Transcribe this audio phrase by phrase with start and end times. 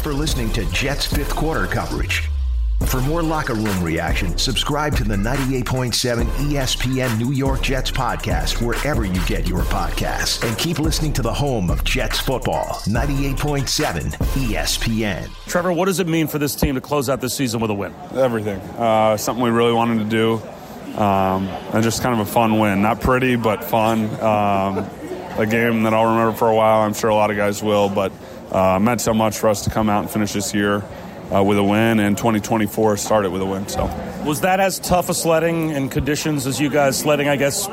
[0.00, 2.28] for listening to Jets fifth quarter coverage.
[2.86, 9.04] For more locker room reaction, subscribe to the 98.7 ESPN New York Jets podcast wherever
[9.04, 10.42] you get your podcasts.
[10.46, 15.28] And keep listening to the home of Jets football, 98.7 ESPN.
[15.46, 17.74] Trevor, what does it mean for this team to close out this season with a
[17.74, 17.94] win?
[18.14, 18.58] Everything.
[18.78, 21.00] Uh, something we really wanted to do.
[21.00, 22.82] Um, and just kind of a fun win.
[22.82, 24.06] Not pretty, but fun.
[24.20, 24.90] Um,
[25.38, 26.80] a game that I'll remember for a while.
[26.80, 28.10] I'm sure a lot of guys will, but
[28.52, 30.84] uh, meant so much for us to come out and finish this year
[31.32, 33.68] uh, with a win, and 2024 started with a win.
[33.68, 33.84] So,
[34.24, 37.28] was that as tough a sledding and conditions as you guys sledding?
[37.28, 37.68] I guess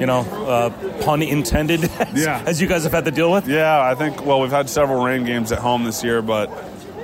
[0.00, 0.70] you know, uh,
[1.04, 1.84] pun intended.
[2.00, 2.42] As, yeah.
[2.44, 3.46] as you guys have had to deal with.
[3.46, 4.24] Yeah, I think.
[4.24, 6.48] Well, we've had several rain games at home this year, but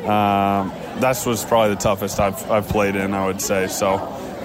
[0.04, 3.14] um, that was probably the toughest I've, I've played in.
[3.14, 3.98] I would say so.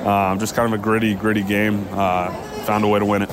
[0.06, 1.88] Um, just kind of a gritty, gritty game.
[1.92, 2.32] Uh,
[2.66, 3.30] found a way to win it.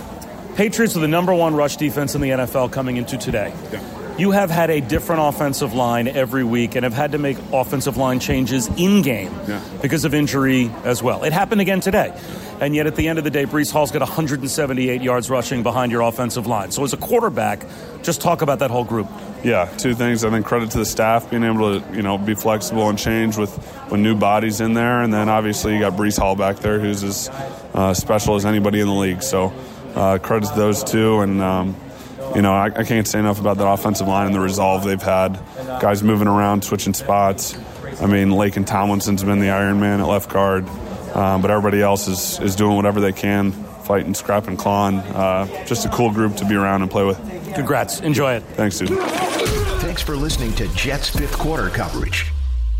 [0.55, 3.53] Patriots are the number one rush defense in the NFL coming into today.
[3.73, 7.39] Yeah you have had a different offensive line every week and have had to make
[7.53, 9.63] offensive line changes in game yeah.
[9.81, 11.25] because of injury as well.
[11.25, 12.13] It happened again today.
[12.61, 15.91] And yet, at the end of the day, Breece Hall's got 178 yards rushing behind
[15.91, 16.71] your offensive line.
[16.71, 17.65] So, as a quarterback,
[18.03, 19.09] just talk about that whole group.
[19.43, 20.23] Yeah, two things.
[20.23, 23.39] I think credit to the staff being able to you know be flexible and change
[23.39, 23.57] with
[23.91, 27.03] with new bodies in there, and then obviously you got Breece Hall back there, who's
[27.03, 27.31] as
[27.73, 29.23] uh, special as anybody in the league.
[29.23, 29.55] So,
[29.95, 31.75] uh, credit to those two, and um,
[32.35, 35.03] you know, I, I, can't say enough about that offensive line and the resolve they've
[35.03, 35.41] had.
[35.81, 37.57] Guys moving around, switching spots.
[38.01, 40.69] I mean, Laken Tomlinson's been the Iron Man at left guard,
[41.15, 44.99] um, but everybody else is, is doing whatever they can, fighting, scrapping, clawing.
[44.99, 47.19] Uh, just a cool group to be around and play with.
[47.55, 48.01] Congrats.
[48.01, 48.43] Enjoy it.
[48.55, 48.99] Thanks, dude.
[49.81, 52.33] Thanks for listening to Jets fifth quarter coverage.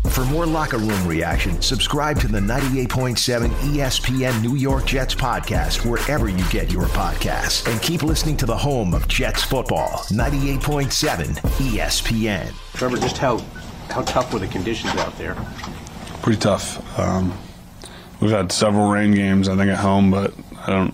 [0.09, 6.27] For more locker room reaction, subscribe to the 98.7 ESPN New York Jets podcast wherever
[6.27, 7.71] you get your podcasts.
[7.71, 12.51] And keep listening to the home of Jets football, 98.7 ESPN.
[12.73, 13.37] Trevor, just how,
[13.89, 15.35] how tough were the conditions out there?
[16.21, 16.99] Pretty tough.
[16.99, 17.37] Um,
[18.19, 20.33] we've had several rain games, I think, at home, but
[20.65, 20.93] I don't.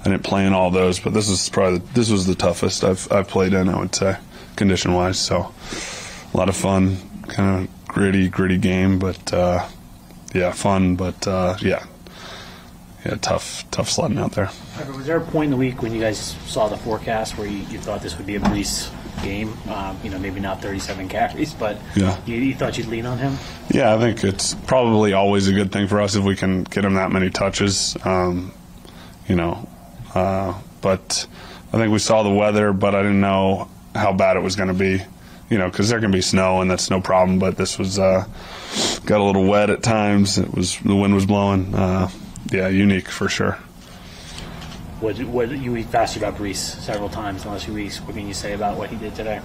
[0.00, 3.10] I didn't play in all those, but this is probably this was the toughest I've
[3.12, 3.68] I've played in.
[3.68, 4.16] I would say,
[4.56, 5.16] condition wise.
[5.16, 5.54] So,
[6.32, 6.96] a lot of fun,
[7.28, 9.66] kind of gritty, gritty game, but uh,
[10.34, 10.96] yeah, fun.
[10.96, 11.84] But uh, yeah,
[13.04, 14.50] yeah, tough, tough sledding out there.
[14.96, 17.58] Was there a point in the week when you guys saw the forecast where you,
[17.66, 18.90] you thought this would be a Breece
[19.22, 19.56] game?
[19.68, 22.18] Um, you know, maybe not 37 carries, but yeah.
[22.26, 23.36] You, you, thought you'd lean on him?
[23.70, 26.84] Yeah, I think it's probably always a good thing for us if we can get
[26.84, 27.96] him that many touches.
[28.04, 28.52] Um,
[29.28, 29.68] you know,
[30.14, 31.26] uh, but
[31.72, 34.68] I think we saw the weather, but I didn't know how bad it was going
[34.68, 35.02] to be
[35.52, 37.38] you know, because there can be snow and that's no problem.
[37.38, 38.24] But this was uh,
[39.04, 40.38] got a little wet at times.
[40.38, 41.74] It was the wind was blowing.
[41.74, 42.08] Uh,
[42.50, 43.58] yeah, unique for sure.
[45.00, 48.00] What, what you asked you about Breece several times in the last few weeks.
[48.00, 49.42] What can you say about what he did today?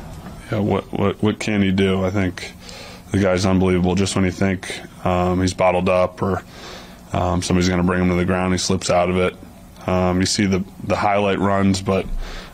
[0.49, 2.05] Yeah, what what what can he do?
[2.05, 2.53] I think
[3.11, 3.95] the guy's unbelievable.
[3.95, 6.41] Just when you think um, he's bottled up or
[7.11, 9.35] um, somebody's going to bring him to the ground, he slips out of it.
[9.89, 12.05] Um, you see the the highlight runs, but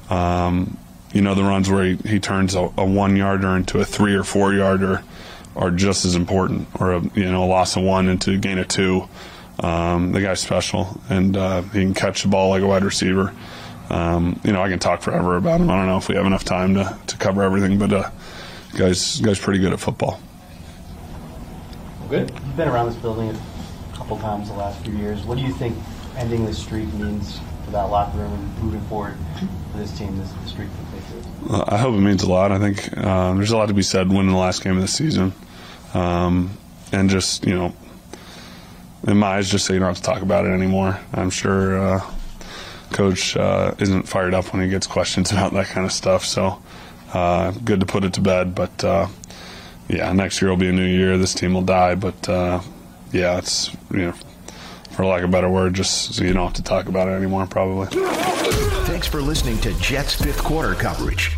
[0.09, 0.79] um,
[1.13, 4.15] you know, the runs where he, he turns a, a one yarder into a three
[4.15, 5.03] or four yarder
[5.55, 8.57] are just as important, or a, you know, a loss of one into a gain
[8.57, 9.07] of two.
[9.59, 13.33] Um, the guy's special, and uh, he can catch the ball like a wide receiver.
[13.89, 15.69] Um, you know, I can talk forever about him.
[15.69, 18.09] I don't know if we have enough time to, to cover everything, but uh,
[18.75, 20.19] guy's guy's pretty good at football.
[22.09, 22.31] Good.
[22.31, 23.29] You've been around this building
[24.03, 25.23] couple times the last few years.
[25.23, 25.77] What do you think
[26.17, 29.15] ending this streak means for that locker room and moving forward
[29.71, 30.67] for this team, this, streak?
[31.49, 32.51] I hope it means a lot.
[32.51, 34.89] I think um, there's a lot to be said winning the last game of the
[34.89, 35.31] season,
[35.93, 36.57] um,
[36.91, 37.73] and just you know,
[39.07, 40.99] in my eyes, just so you don't have to talk about it anymore.
[41.13, 42.01] I'm sure uh,
[42.91, 46.25] Coach uh, isn't fired up when he gets questions about that kind of stuff.
[46.25, 46.61] So
[47.13, 48.53] uh, good to put it to bed.
[48.53, 49.07] But uh,
[49.87, 51.17] yeah, next year will be a new year.
[51.17, 51.95] This team will die.
[51.95, 52.59] But uh,
[53.13, 54.13] yeah, it's you know,
[54.91, 57.11] for lack of a better word, just so you don't have to talk about it
[57.11, 57.87] anymore, probably.
[58.85, 61.37] Thanks for listening to Jets fifth quarter coverage.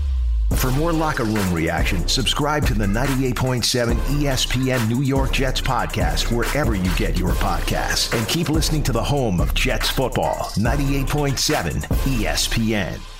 [0.58, 6.76] For more locker room reaction, subscribe to the 98.7 ESPN New York Jets podcast wherever
[6.76, 8.18] you get your podcasts.
[8.18, 13.15] And keep listening to the home of Jets football, 98.7 ESPN.